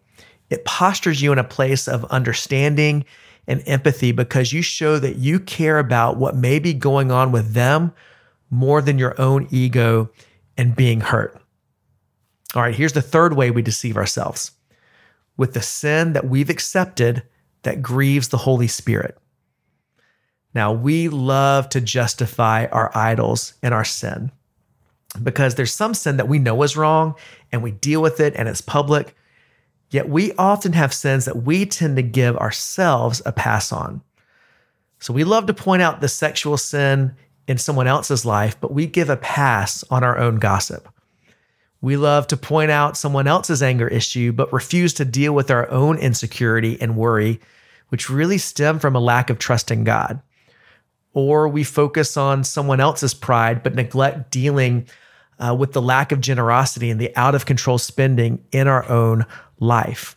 It 0.50 0.66
postures 0.66 1.22
you 1.22 1.31
in 1.31 1.40
a 1.40 1.44
place 1.44 1.88
of 1.88 2.06
understanding 2.06 3.06
and 3.48 3.63
empathy 3.66 4.12
because 4.12 4.54
you 4.54 4.62
show 4.62 5.00
that 5.00 5.18
you 5.18 5.40
care 5.40 5.80
about 5.80 6.18
what 6.18 6.36
may 6.36 6.60
be 6.60 6.74
going 6.74 7.12
on 7.12 7.31
with 7.31 7.54
them 7.54 7.94
more 8.50 8.81
than 8.81 8.98
your 8.98 9.19
own 9.19 9.48
ego 9.51 10.10
and 10.57 10.75
being 10.75 11.01
hurt. 11.01 11.39
All 12.56 12.62
right, 12.62 12.75
here's 12.75 12.94
the 12.94 13.01
third 13.01 13.36
way 13.36 13.51
we 13.51 13.62
deceive 13.62 13.98
ourselves 13.98 14.51
with 15.38 15.53
the 15.53 15.62
sin 15.62 16.13
that 16.13 16.27
we've 16.27 16.50
accepted 16.50 17.24
that 17.63 17.82
grieves 17.82 18.29
the 18.29 18.38
Holy 18.38 18.67
Spirit. 18.67 19.17
Now, 20.53 20.72
we 20.72 21.10
love 21.10 21.70
to 21.70 21.82
justify 21.82 22.67
our 22.67 22.96
idols 22.96 23.56
and 23.63 23.74
our 23.74 23.84
sin 23.84 24.32
because 25.22 25.55
there's 25.55 25.74
some 25.74 25.93
sin 25.93 26.17
that 26.17 26.27
we 26.27 26.39
know 26.39 26.63
is 26.63 26.77
wrong 26.77 27.15
and 27.51 27.62
we 27.62 27.72
deal 27.72 28.01
with 28.01 28.20
it 28.20 28.34
and 28.36 28.48
it's 28.48 28.62
public. 28.62 29.15
Yet 29.89 30.10
we 30.10 30.34
often 30.34 30.74
have 30.74 30.93
sins 30.93 31.25
that 31.25 31.43
we 31.43 31.65
tend 31.65 31.98
to 31.98 32.01
give 32.01 32.36
ourselves 32.38 33.22
a 33.25 33.32
pass 33.32 33.72
on. 33.72 34.01
So 35.00 35.13
we 35.13 35.24
love 35.24 35.46
to 35.48 35.53
point 35.53 35.82
out 35.82 36.01
the 36.01 36.08
sexual 36.08 36.58
sin 36.58 37.15
in 37.48 37.58
someone 37.58 37.88
else's 37.88 38.25
life, 38.25 38.60
but 38.60 38.74
we 38.74 38.88
give 38.88 39.10
a 39.10 39.17
pass 39.17 39.84
on 39.91 40.03
our 40.03 40.17
own 40.17 40.39
gossip. 40.39 40.88
We 41.82 41.98
love 41.98 42.27
to 42.27 42.38
point 42.38 42.72
out 42.72 42.96
someone 42.96 43.27
else's 43.27 43.62
anger 43.62 43.88
issue, 43.88 44.32
but 44.32 44.53
refuse 44.53 44.93
to 44.93 45.05
deal 45.05 45.34
with 45.34 45.51
our 45.51 45.70
own 45.70 45.98
insecurity 45.98 46.79
and 46.79 46.96
worry, 46.96 47.41
which 47.89 48.10
really 48.10 48.38
stem 48.38 48.79
from 48.79 48.96
a 48.96 49.01
lack 49.01 49.29
of 49.29 49.38
trust 49.38 49.70
in 49.70 49.84
God. 49.84 50.22
Or 51.13 51.50
we 51.50 51.65
focus 51.65 52.15
on 52.15 52.46
someone 52.46 52.79
else's 52.79 53.13
pride, 53.13 53.62
but 53.62 53.75
neglect 53.75 54.32
dealing 54.32 54.88
uh, 55.40 55.56
with 55.58 55.74
the 55.74 55.82
lack 55.82 56.12
of 56.12 56.22
generosity 56.22 56.90
and 56.90 57.00
the 57.00 57.16
out 57.16 57.36
of 57.36 57.46
control 57.46 57.78
spending 57.78 58.44
in 58.52 58.68
our 58.68 58.88
own 58.90 59.25
life. 59.60 60.16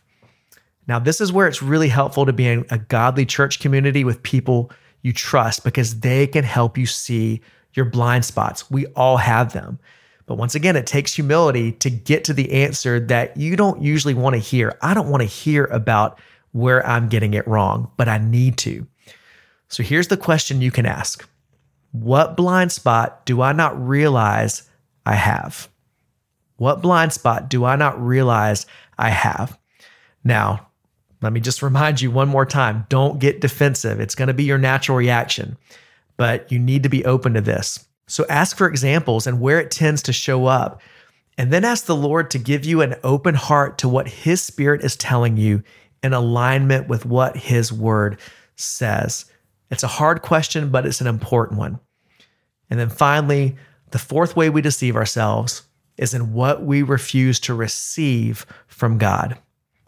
Now, 0.87 0.99
this 0.99 1.19
is 1.19 1.31
where 1.31 1.47
it's 1.47 1.61
really 1.61 1.89
helpful 1.89 2.25
to 2.25 2.33
be 2.33 2.47
in 2.47 2.65
a 2.69 2.77
godly 2.77 3.25
church 3.25 3.59
community 3.59 4.03
with 4.03 4.23
people 4.23 4.71
you 5.01 5.13
trust 5.13 5.63
because 5.63 5.99
they 5.99 6.27
can 6.27 6.43
help 6.43 6.77
you 6.77 6.85
see 6.85 7.41
your 7.73 7.85
blind 7.85 8.25
spots. 8.25 8.69
We 8.71 8.87
all 8.87 9.17
have 9.17 9.53
them. 9.53 9.79
But 10.25 10.35
once 10.35 10.55
again, 10.55 10.75
it 10.75 10.85
takes 10.85 11.13
humility 11.13 11.71
to 11.73 11.89
get 11.89 12.25
to 12.25 12.33
the 12.33 12.51
answer 12.51 12.99
that 12.99 13.37
you 13.37 13.55
don't 13.55 13.81
usually 13.81 14.13
want 14.13 14.33
to 14.35 14.39
hear. 14.39 14.77
I 14.81 14.93
don't 14.93 15.09
want 15.09 15.21
to 15.21 15.27
hear 15.27 15.65
about 15.65 16.19
where 16.51 16.85
I'm 16.85 17.07
getting 17.07 17.33
it 17.33 17.47
wrong, 17.47 17.91
but 17.97 18.09
I 18.09 18.17
need 18.17 18.57
to. 18.59 18.85
So 19.69 19.83
here's 19.83 20.07
the 20.07 20.17
question 20.17 20.61
you 20.61 20.71
can 20.71 20.85
ask 20.85 21.27
What 21.91 22.35
blind 22.35 22.71
spot 22.71 23.25
do 23.25 23.41
I 23.41 23.53
not 23.53 23.79
realize 23.87 24.66
I 25.07 25.15
have? 25.15 25.69
What 26.57 26.81
blind 26.81 27.13
spot 27.13 27.49
do 27.49 27.63
I 27.65 27.75
not 27.75 28.01
realize 28.03 28.65
I 28.97 29.09
have? 29.09 29.57
Now, 30.23 30.67
Let 31.21 31.33
me 31.33 31.39
just 31.39 31.63
remind 31.69 32.01
you 32.01 32.11
one 32.11 32.27
more 32.27 32.45
time 32.45 32.85
don't 32.89 33.19
get 33.19 33.41
defensive. 33.41 33.99
It's 33.99 34.15
going 34.15 34.27
to 34.27 34.33
be 34.33 34.43
your 34.43 34.57
natural 34.57 34.97
reaction, 34.97 35.57
but 36.17 36.51
you 36.51 36.59
need 36.59 36.83
to 36.83 36.89
be 36.89 37.05
open 37.05 37.33
to 37.33 37.41
this. 37.41 37.87
So 38.07 38.25
ask 38.29 38.55
for 38.57 38.67
examples 38.67 39.27
and 39.27 39.41
where 39.41 39.59
it 39.59 39.71
tends 39.71 40.01
to 40.03 40.13
show 40.13 40.45
up. 40.45 40.81
And 41.37 41.51
then 41.53 41.65
ask 41.65 41.85
the 41.85 41.95
Lord 41.95 42.31
to 42.31 42.39
give 42.39 42.65
you 42.65 42.81
an 42.81 42.95
open 43.03 43.35
heart 43.35 43.77
to 43.79 43.89
what 43.89 44.07
His 44.07 44.41
Spirit 44.41 44.83
is 44.83 44.95
telling 44.95 45.37
you 45.37 45.63
in 46.01 46.13
alignment 46.13 46.87
with 46.87 47.05
what 47.05 47.37
His 47.37 47.71
Word 47.71 48.19
says. 48.55 49.25
It's 49.69 49.83
a 49.83 49.87
hard 49.87 50.21
question, 50.21 50.69
but 50.69 50.85
it's 50.85 51.01
an 51.01 51.07
important 51.07 51.59
one. 51.59 51.79
And 52.69 52.79
then 52.79 52.89
finally, 52.89 53.55
the 53.91 53.99
fourth 53.99 54.35
way 54.35 54.49
we 54.49 54.61
deceive 54.61 54.95
ourselves 54.95 55.63
is 55.97 56.13
in 56.13 56.33
what 56.33 56.63
we 56.63 56.81
refuse 56.83 57.39
to 57.41 57.53
receive 57.53 58.45
from 58.67 58.97
God. 58.97 59.37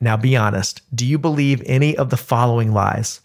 Now, 0.01 0.18
be 0.18 0.36
honest. 0.36 0.82
Do 0.96 1.06
you 1.06 1.18
believe 1.18 1.62
any 1.65 1.96
of 1.98 2.10
the 2.10 2.18
following 2.18 2.74
lies? 2.74 3.22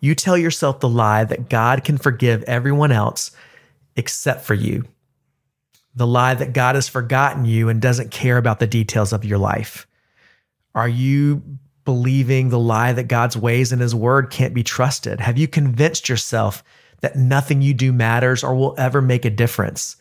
You 0.00 0.14
tell 0.14 0.38
yourself 0.38 0.80
the 0.80 0.88
lie 0.88 1.24
that 1.24 1.48
God 1.48 1.84
can 1.84 1.98
forgive 1.98 2.42
everyone 2.44 2.92
else 2.92 3.32
except 3.96 4.44
for 4.44 4.54
you. 4.54 4.84
The 5.94 6.06
lie 6.06 6.34
that 6.34 6.52
God 6.52 6.76
has 6.76 6.88
forgotten 6.88 7.44
you 7.44 7.68
and 7.68 7.82
doesn't 7.82 8.12
care 8.12 8.36
about 8.36 8.60
the 8.60 8.66
details 8.66 9.12
of 9.12 9.24
your 9.24 9.38
life. 9.38 9.86
Are 10.74 10.88
you 10.88 11.42
believing 11.84 12.50
the 12.50 12.58
lie 12.58 12.92
that 12.92 13.08
God's 13.08 13.36
ways 13.36 13.72
and 13.72 13.80
his 13.80 13.94
word 13.94 14.30
can't 14.30 14.54
be 14.54 14.62
trusted? 14.62 15.18
Have 15.18 15.38
you 15.38 15.48
convinced 15.48 16.08
yourself 16.08 16.62
that 17.00 17.16
nothing 17.16 17.62
you 17.62 17.74
do 17.74 17.92
matters 17.92 18.42
or 18.42 18.54
will 18.54 18.74
ever 18.78 19.00
make 19.00 19.24
a 19.24 19.30
difference? 19.30 19.96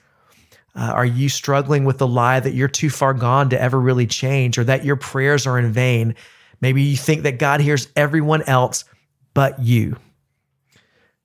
Uh, 0.76 0.92
are 0.94 1.06
you 1.06 1.28
struggling 1.28 1.86
with 1.86 1.98
the 1.98 2.08
lie 2.08 2.40
that 2.40 2.54
you're 2.54 2.68
too 2.68 2.90
far 2.90 3.14
gone 3.14 3.50
to 3.50 3.60
ever 3.60 3.80
really 3.80 4.06
change 4.06 4.58
or 4.58 4.64
that 4.64 4.86
your 4.86 4.96
prayers 4.96 5.48
are 5.48 5.58
in 5.58 5.72
vain? 5.72 6.16
Maybe 6.62 6.84
you 6.84 6.98
think 6.98 7.24
that 7.24 7.40
God 7.40 7.62
hears 7.62 7.88
everyone 7.96 8.44
else 8.44 8.86
but 9.34 9.60
you. 9.60 9.98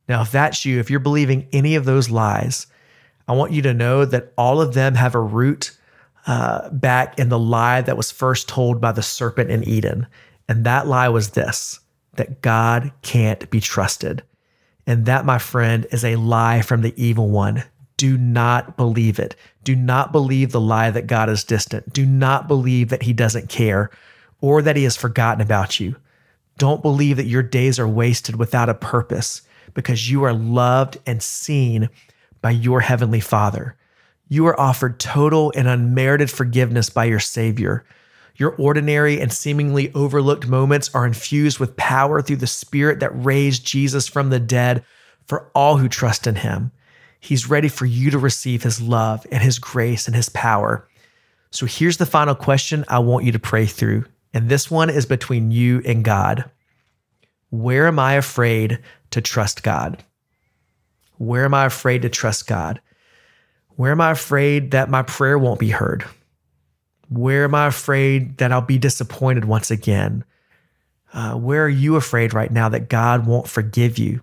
Now, 0.08 0.22
if 0.22 0.32
that's 0.32 0.64
you, 0.64 0.78
if 0.80 0.90
you're 0.90 1.00
believing 1.00 1.48
any 1.52 1.74
of 1.74 1.84
those 1.84 2.10
lies, 2.10 2.66
I 3.28 3.32
want 3.32 3.52
you 3.52 3.62
to 3.62 3.74
know 3.74 4.04
that 4.04 4.32
all 4.36 4.60
of 4.60 4.74
them 4.74 4.94
have 4.94 5.14
a 5.14 5.20
root 5.20 5.76
uh, 6.26 6.70
back 6.70 7.18
in 7.18 7.28
the 7.28 7.38
lie 7.38 7.80
that 7.82 7.96
was 7.96 8.10
first 8.10 8.48
told 8.48 8.80
by 8.80 8.92
the 8.92 9.02
serpent 9.02 9.50
in 9.50 9.64
Eden. 9.64 10.06
And 10.48 10.64
that 10.64 10.86
lie 10.86 11.08
was 11.08 11.30
this 11.30 11.80
that 12.14 12.42
God 12.42 12.92
can't 13.00 13.48
be 13.50 13.60
trusted. 13.60 14.22
And 14.86 15.06
that, 15.06 15.24
my 15.24 15.38
friend, 15.38 15.86
is 15.90 16.04
a 16.04 16.16
lie 16.16 16.62
from 16.62 16.82
the 16.82 16.94
evil 17.02 17.28
one. 17.30 17.64
Do 17.96 18.18
not 18.18 18.76
believe 18.76 19.18
it. 19.18 19.36
Do 19.62 19.76
not 19.76 20.10
believe 20.10 20.50
the 20.50 20.60
lie 20.60 20.90
that 20.90 21.06
God 21.06 21.28
is 21.28 21.44
distant. 21.44 21.92
Do 21.92 22.04
not 22.04 22.48
believe 22.48 22.88
that 22.88 23.04
he 23.04 23.12
doesn't 23.12 23.48
care 23.48 23.90
or 24.40 24.60
that 24.62 24.76
he 24.76 24.82
has 24.84 24.96
forgotten 24.96 25.40
about 25.40 25.78
you. 25.78 25.96
Don't 26.58 26.82
believe 26.82 27.16
that 27.16 27.26
your 27.26 27.42
days 27.42 27.78
are 27.78 27.88
wasted 27.88 28.36
without 28.36 28.68
a 28.68 28.74
purpose 28.74 29.42
because 29.74 30.10
you 30.10 30.24
are 30.24 30.32
loved 30.32 30.98
and 31.06 31.22
seen 31.22 31.88
by 32.40 32.50
your 32.50 32.80
heavenly 32.80 33.20
Father. 33.20 33.76
You 34.28 34.46
are 34.46 34.58
offered 34.58 34.98
total 34.98 35.52
and 35.54 35.68
unmerited 35.68 36.30
forgiveness 36.30 36.90
by 36.90 37.04
your 37.04 37.20
Savior. 37.20 37.84
Your 38.36 38.54
ordinary 38.56 39.20
and 39.20 39.32
seemingly 39.32 39.92
overlooked 39.94 40.46
moments 40.46 40.90
are 40.94 41.06
infused 41.06 41.58
with 41.58 41.76
power 41.76 42.22
through 42.22 42.36
the 42.36 42.46
Spirit 42.46 43.00
that 43.00 43.24
raised 43.24 43.64
Jesus 43.64 44.08
from 44.08 44.30
the 44.30 44.40
dead 44.40 44.84
for 45.26 45.50
all 45.54 45.76
who 45.76 45.88
trust 45.88 46.26
in 46.26 46.36
Him. 46.36 46.72
He's 47.20 47.48
ready 47.48 47.68
for 47.68 47.86
you 47.86 48.10
to 48.10 48.18
receive 48.18 48.62
His 48.62 48.80
love 48.80 49.26
and 49.30 49.42
His 49.42 49.58
grace 49.58 50.06
and 50.06 50.16
His 50.16 50.28
power. 50.28 50.88
So 51.50 51.66
here's 51.66 51.98
the 51.98 52.06
final 52.06 52.34
question 52.34 52.84
I 52.88 52.98
want 53.00 53.24
you 53.24 53.32
to 53.32 53.38
pray 53.38 53.66
through. 53.66 54.06
And 54.34 54.48
this 54.48 54.70
one 54.70 54.88
is 54.88 55.06
between 55.06 55.50
you 55.50 55.82
and 55.84 56.02
God. 56.02 56.50
Where 57.50 57.86
am 57.86 57.98
I 57.98 58.14
afraid 58.14 58.80
to 59.10 59.20
trust 59.20 59.62
God? 59.62 60.02
Where 61.18 61.44
am 61.44 61.52
I 61.52 61.66
afraid 61.66 62.02
to 62.02 62.08
trust 62.08 62.46
God? 62.46 62.80
Where 63.76 63.92
am 63.92 64.00
I 64.00 64.10
afraid 64.10 64.70
that 64.70 64.90
my 64.90 65.02
prayer 65.02 65.38
won't 65.38 65.60
be 65.60 65.70
heard? 65.70 66.04
Where 67.12 67.44
am 67.44 67.54
I 67.54 67.66
afraid 67.66 68.38
that 68.38 68.52
I'll 68.52 68.60
be 68.60 68.78
disappointed 68.78 69.44
once 69.44 69.70
again? 69.70 70.24
Uh, 71.12 71.34
where 71.34 71.64
are 71.64 71.68
you 71.68 71.96
afraid 71.96 72.32
right 72.32 72.50
now 72.50 72.68
that 72.70 72.88
God 72.88 73.26
won't 73.26 73.48
forgive 73.48 73.98
you? 73.98 74.22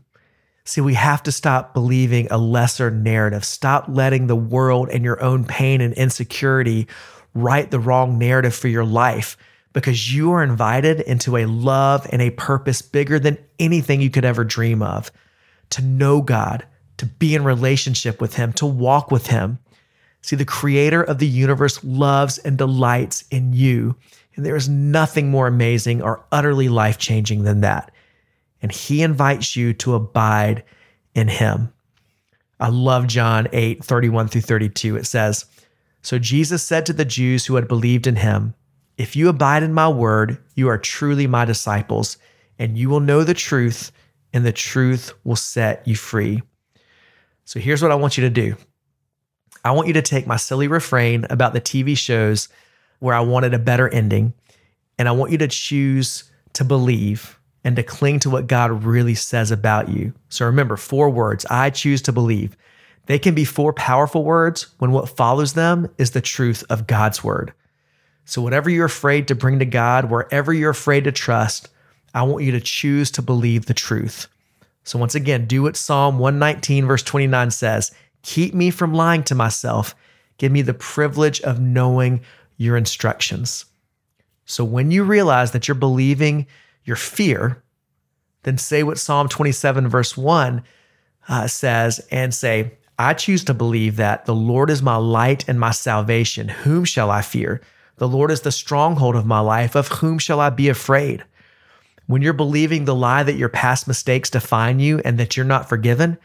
See, 0.66 0.82
we 0.82 0.96
have 0.96 1.24
to 1.24 1.32
stop 1.32 1.74
believing 1.74 2.28
a 2.30 2.38
lesser 2.38 2.92
narrative. 2.92 3.44
Stop 3.46 3.86
letting 3.88 4.28
the 4.28 4.36
world 4.36 4.90
and 4.90 5.04
your 5.04 5.22
own 5.22 5.46
pain 5.46 5.82
and 5.82 5.94
insecurity 5.94 6.88
write 7.34 7.72
the 7.72 7.80
wrong 7.80 8.18
narrative 8.18 8.56
for 8.56 8.68
your 8.68 8.86
life 8.86 9.38
because 9.74 10.14
you 10.14 10.32
are 10.32 10.44
invited 10.44 11.00
into 11.02 11.38
a 11.38 11.46
love 11.46 12.08
and 12.12 12.22
a 12.22 12.32
purpose 12.32 12.82
bigger 12.82 13.20
than 13.20 13.38
anything 13.60 14.02
you 14.02 14.10
could 14.10 14.26
ever 14.26 14.44
dream 14.44 14.82
of 14.82 15.12
to 15.72 15.84
know 15.84 16.22
God, 16.22 16.66
to 16.98 17.06
be 17.06 17.36
in 17.36 17.44
relationship 17.44 18.20
with 18.20 18.36
Him, 18.36 18.52
to 18.54 18.66
walk 18.66 19.12
with 19.12 19.28
Him. 19.28 19.60
See, 20.22 20.36
the 20.36 20.46
creator 20.46 21.02
of 21.02 21.20
the 21.20 21.28
universe 21.28 21.84
loves 21.84 22.38
and 22.40 22.58
delights 22.58 23.24
in 23.32 23.54
you. 23.54 23.96
And 24.36 24.46
there 24.46 24.56
is 24.56 24.70
nothing 24.70 25.30
more 25.30 25.48
amazing 25.48 26.02
or 26.02 26.26
utterly 26.32 26.70
life 26.70 26.98
changing 26.98 27.44
than 27.44 27.62
that. 27.62 27.92
And 28.62 28.72
he 28.72 29.02
invites 29.02 29.56
you 29.56 29.74
to 29.76 29.96
abide 29.96 30.64
in 31.16 31.28
him. 31.28 31.74
I 32.60 32.70
love 32.70 33.08
John 33.08 33.48
8, 33.54 33.84
31 33.84 34.28
through 34.28 34.42
32. 34.42 34.98
It 34.98 35.06
says, 35.06 35.46
So 36.02 36.20
Jesus 36.20 36.62
said 36.62 36.86
to 36.86 36.94
the 36.94 37.06
Jews 37.06 37.46
who 37.46 37.56
had 37.56 37.68
believed 37.68 38.06
in 38.06 38.18
him, 38.18 38.54
If 38.98 39.16
you 39.16 39.30
abide 39.30 39.64
in 39.64 39.74
my 39.74 39.88
word, 39.88 40.38
you 40.56 40.68
are 40.68 40.78
truly 40.78 41.26
my 41.26 41.46
disciples, 41.46 42.18
and 42.58 42.78
you 42.78 42.90
will 42.90 43.00
know 43.00 43.24
the 43.24 43.34
truth, 43.34 43.94
and 44.34 44.46
the 44.46 44.52
truth 44.52 45.14
will 45.24 45.38
set 45.38 45.88
you 45.88 45.96
free. 45.96 46.42
So 47.46 47.60
here's 47.60 47.82
what 47.82 47.92
I 47.92 47.96
want 47.96 48.18
you 48.18 48.24
to 48.24 48.30
do 48.30 48.58
I 49.64 49.72
want 49.72 49.88
you 49.88 49.94
to 49.94 50.02
take 50.02 50.28
my 50.28 50.38
silly 50.38 50.68
refrain 50.68 51.26
about 51.30 51.54
the 51.54 51.62
TV 51.62 51.98
shows 51.98 52.50
where 53.00 53.16
I 53.16 53.22
wanted 53.22 53.54
a 53.54 53.60
better 53.60 53.90
ending, 53.90 54.34
and 54.98 55.08
I 55.08 55.12
want 55.12 55.32
you 55.32 55.38
to 55.40 55.48
choose 55.48 56.24
to 56.54 56.64
believe 56.64 57.40
and 57.64 57.76
to 57.76 57.84
cling 57.84 58.20
to 58.20 58.30
what 58.30 58.48
God 58.48 58.84
really 58.84 59.16
says 59.16 59.52
about 59.52 59.90
you. 59.90 60.14
So 60.30 60.46
remember, 60.46 60.78
four 60.78 61.10
words 61.10 61.46
I 61.50 61.70
choose 61.70 62.02
to 62.04 62.12
believe. 62.12 62.56
They 63.06 63.20
can 63.20 63.34
be 63.34 63.46
four 63.46 63.74
powerful 63.74 64.24
words 64.24 64.68
when 64.78 64.92
what 64.92 65.10
follows 65.10 65.54
them 65.54 65.90
is 65.98 66.12
the 66.12 66.22
truth 66.22 66.64
of 66.70 66.88
God's 66.88 67.24
word. 67.24 67.54
So, 68.26 68.44
whatever 68.44 68.70
you're 68.70 68.86
afraid 68.86 69.28
to 69.30 69.36
bring 69.36 69.58
to 69.58 69.66
God, 69.66 70.12
wherever 70.12 70.54
you're 70.54 70.70
afraid 70.70 71.06
to 71.06 71.12
trust, 71.12 71.70
I 72.14 72.22
want 72.22 72.44
you 72.44 72.52
to 72.52 72.62
choose 72.62 73.10
to 73.12 73.24
believe 73.24 73.66
the 73.66 73.74
truth. 73.74 74.28
So, 74.84 75.00
once 75.00 75.16
again, 75.16 75.48
do 75.48 75.64
what 75.64 75.76
Psalm 75.76 76.20
119, 76.20 76.86
verse 76.86 77.02
29 77.02 77.50
says 77.50 77.92
Keep 78.24 78.54
me 78.54 78.70
from 78.70 78.94
lying 78.94 79.24
to 79.24 79.36
myself. 79.36 79.96
Give 80.38 80.52
me 80.52 80.62
the 80.62 80.74
privilege 80.74 81.42
of 81.42 81.60
knowing 81.60 82.22
your 82.58 82.78
instructions. 82.78 83.66
So 84.46 84.64
when 84.64 84.92
you 84.92 85.04
realize 85.04 85.52
that 85.52 85.68
you're 85.68 85.76
believing 85.76 86.48
your 86.84 86.96
fear, 86.96 87.64
then 88.44 88.58
say 88.58 88.84
what 88.84 88.98
Psalm 88.98 89.30
27, 89.30 89.88
verse 89.88 90.18
1 90.18 90.64
uh, 91.28 91.48
says, 91.48 92.00
and 92.12 92.34
say, 92.34 92.78
I 92.98 93.14
choose 93.14 93.44
to 93.46 93.54
believe 93.54 93.96
that 93.96 94.26
the 94.26 94.36
Lord 94.36 94.70
is 94.70 94.82
my 94.82 94.98
light 94.98 95.48
and 95.48 95.60
my 95.60 95.72
salvation. 95.72 96.50
Whom 96.50 96.84
shall 96.84 97.12
I 97.12 97.22
fear? 97.22 97.62
The 97.98 98.08
Lord 98.08 98.32
is 98.32 98.42
the 98.42 98.52
stronghold 98.52 99.16
of 99.16 99.26
my 99.26 99.40
life. 99.40 99.76
Of 99.76 99.88
whom 99.88 100.18
shall 100.20 100.40
I 100.40 100.50
be 100.50 100.68
afraid? 100.68 101.24
When 102.08 102.22
you're 102.22 102.34
believing 102.34 102.86
the 102.86 102.96
lie 102.96 103.24
that 103.24 103.38
your 103.38 103.50
past 103.50 103.88
mistakes 103.88 104.30
define 104.30 104.80
you 104.80 105.00
and 105.06 105.18
that 105.20 105.38
you're 105.38 105.46
not 105.46 105.70
forgiven, 105.70 106.18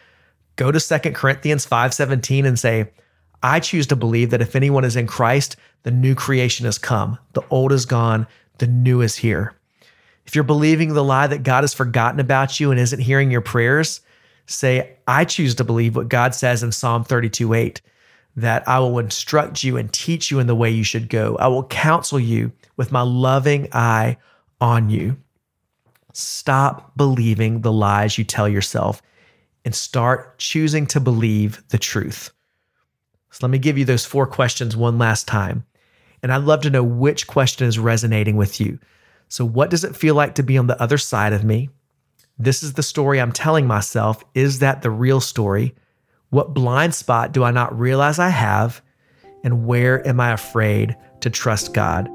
go 0.57 0.71
to 0.71 0.81
2 0.81 1.13
Corinthians 1.13 1.67
5:17 1.67 2.47
and 2.47 2.59
say, 2.59 2.91
I 3.43 3.61
choose 3.61 3.87
to 3.89 3.97
believe 3.97 4.31
that 4.31 4.41
if 4.41 4.57
anyone 4.57 4.85
is 4.85 4.97
in 4.97 5.07
Christ, 5.07 5.57
the 5.83 5.91
new 5.91 6.15
creation 6.15 6.65
has 6.65 6.79
come. 6.79 7.19
The 7.35 7.45
old 7.51 7.73
is 7.73 7.85
gone, 7.85 8.27
the 8.57 8.67
new 8.67 9.03
is 9.03 9.17
here. 9.17 9.55
If 10.25 10.35
you're 10.35 10.45
believing 10.45 10.95
the 10.95 11.05
lie 11.05 11.27
that 11.27 11.43
God 11.43 11.63
has 11.63 11.75
forgotten 11.75 12.21
about 12.21 12.59
you 12.59 12.71
and 12.71 12.81
isn't 12.81 13.01
hearing 13.01 13.31
your 13.31 13.43
prayers, 13.43 14.01
say, 14.47 14.97
I 15.07 15.27
choose 15.27 15.55
to 15.57 15.65
believe 15.65 15.95
what 15.95 16.09
God 16.09 16.35
says 16.35 16.63
in 16.63 16.73
Psalm 16.73 17.05
32 17.05 17.53
8, 17.53 17.83
that 18.37 18.67
I 18.67 18.79
will 18.79 18.99
instruct 18.99 19.63
you 19.63 19.77
and 19.77 19.93
teach 19.93 20.31
you 20.31 20.39
in 20.39 20.47
the 20.47 20.57
way 20.57 20.71
you 20.71 20.85
should 20.85 21.11
go. 21.11 21.37
I 21.37 21.49
will 21.49 21.65
counsel 21.65 22.19
you 22.19 22.53
with 22.77 22.91
my 22.91 23.03
loving 23.03 23.69
eye 23.73 24.17
on 24.61 24.89
you. 24.89 25.19
Stop 26.15 26.97
believing 26.97 27.61
the 27.61 27.73
lies 27.73 28.17
you 28.17 28.25
tell 28.25 28.49
yourself 28.49 29.03
and 29.65 29.75
start 29.75 30.39
choosing 30.39 30.87
to 30.87 31.01
believe 31.01 31.63
the 31.69 31.79
truth. 31.79 32.31
So 33.31 33.47
let 33.47 33.51
me 33.51 33.59
give 33.59 33.79
you 33.79 33.85
those 33.85 34.07
four 34.07 34.27
questions 34.27 34.77
one 34.77 34.99
last 34.99 35.27
time. 35.27 35.65
And 36.23 36.33
I'd 36.33 36.45
love 36.45 36.63
to 36.63 36.71
know 36.71 36.85
which 36.85 37.27
question 37.27 37.67
is 37.67 37.79
resonating 37.79 38.37
with 38.37 38.61
you. 38.61 38.79
So, 39.29 39.45
what 39.45 39.71
does 39.71 39.85
it 39.85 39.97
feel 39.97 40.15
like 40.15 40.37
to 40.37 40.43
be 40.43 40.57
on 40.57 40.69
the 40.69 40.81
other 40.81 40.99
side 40.99 41.33
of 41.33 41.45
me? 41.45 41.71
This 42.39 42.63
is 42.63 42.75
the 42.75 42.83
story 42.83 43.21
I'm 43.21 43.33
telling 43.33 43.67
myself. 43.67 44.23
Is 44.35 44.61
that 44.61 44.83
the 44.83 44.91
real 44.91 45.21
story? 45.21 45.75
What 46.31 46.55
blind 46.55 46.95
spot 46.95 47.33
do 47.33 47.45
I 47.45 47.51
not 47.51 47.79
realize 47.79 48.19
I 48.19 48.29
have? 48.29 48.83
And 49.43 49.67
where 49.67 50.07
am 50.07 50.21
I 50.21 50.33
afraid 50.33 50.97
to 51.21 51.31
trust 51.31 51.75
God? 51.75 52.09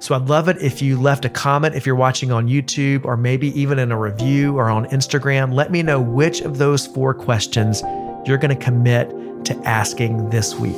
So 0.00 0.14
I'd 0.14 0.28
love 0.28 0.48
it 0.48 0.56
if 0.62 0.80
you 0.80 0.98
left 0.98 1.26
a 1.26 1.28
comment 1.28 1.74
if 1.74 1.84
you're 1.84 1.94
watching 1.94 2.32
on 2.32 2.48
YouTube 2.48 3.04
or 3.04 3.18
maybe 3.18 3.48
even 3.60 3.78
in 3.78 3.92
a 3.92 3.98
review 3.98 4.56
or 4.56 4.70
on 4.70 4.86
Instagram. 4.86 5.52
Let 5.52 5.70
me 5.70 5.82
know 5.82 6.00
which 6.00 6.40
of 6.40 6.56
those 6.56 6.86
four 6.86 7.12
questions 7.12 7.82
you're 8.26 8.38
going 8.38 8.56
to 8.56 8.64
commit 8.64 9.10
to 9.44 9.54
asking 9.66 10.30
this 10.30 10.54
week. 10.54 10.74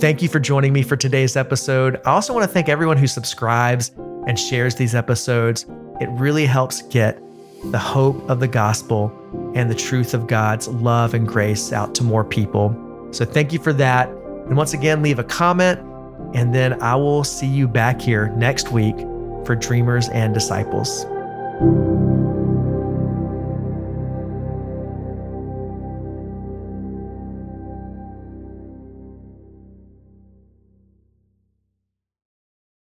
Thank 0.00 0.22
you 0.22 0.28
for 0.28 0.38
joining 0.38 0.72
me 0.72 0.82
for 0.84 0.96
today's 0.96 1.36
episode. 1.36 2.00
I 2.06 2.12
also 2.12 2.32
want 2.32 2.44
to 2.44 2.52
thank 2.52 2.68
everyone 2.68 2.96
who 2.96 3.08
subscribes 3.08 3.90
and 4.28 4.38
shares 4.38 4.76
these 4.76 4.94
episodes. 4.94 5.66
It 6.00 6.08
really 6.10 6.46
helps 6.46 6.82
get 6.82 7.20
the 7.72 7.78
hope 7.78 8.30
of 8.30 8.38
the 8.38 8.46
gospel 8.46 9.12
and 9.56 9.68
the 9.68 9.74
truth 9.74 10.14
of 10.14 10.28
God's 10.28 10.68
love 10.68 11.14
and 11.14 11.26
grace 11.26 11.72
out 11.72 11.96
to 11.96 12.04
more 12.04 12.24
people. 12.24 12.72
So 13.10 13.24
thank 13.24 13.52
you 13.52 13.58
for 13.58 13.72
that. 13.72 14.08
And 14.48 14.56
once 14.56 14.72
again, 14.72 15.02
leave 15.02 15.18
a 15.18 15.24
comment, 15.24 15.78
and 16.34 16.54
then 16.54 16.80
I 16.82 16.94
will 16.96 17.22
see 17.22 17.46
you 17.46 17.68
back 17.68 18.00
here 18.00 18.28
next 18.30 18.72
week 18.72 18.96
for 19.44 19.54
Dreamers 19.54 20.08
and 20.08 20.32
Disciples. 20.32 21.04